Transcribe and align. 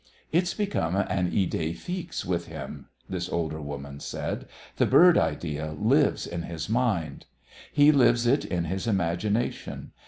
"It's 0.31 0.55
become 0.55 0.95
an 0.95 1.29
idée 1.29 1.75
fixe 1.77 2.25
with 2.25 2.47
him," 2.47 2.87
this 3.07 3.29
older 3.29 3.61
woman 3.61 3.99
said. 3.99 4.47
"The 4.77 4.87
bird 4.87 5.15
idea 5.15 5.73
lives 5.73 6.25
in 6.25 6.41
his 6.41 6.67
mind. 6.67 7.27
He 7.71 7.91
lives 7.91 8.25
it 8.25 8.43
in 8.43 8.63
his 8.63 8.87
imagination. 8.87 9.91